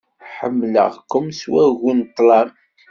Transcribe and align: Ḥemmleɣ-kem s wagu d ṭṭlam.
Ḥemmleɣ-kem 0.35 1.27
s 1.39 1.41
wagu 1.51 1.91
d 1.97 1.99
ṭṭlam. 2.09 2.49